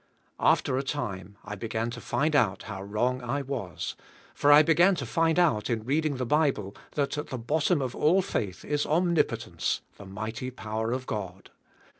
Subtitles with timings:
[0.39, 3.95] Af ter a time I began to find out how wrong I was,
[4.33, 4.73] for JKSUS ABI,K TO KEEP.
[4.73, 7.95] 223 I began to find out in reading the Bible that at the bottom of
[7.95, 11.51] all faith is omnipotence, the mig hty power of God.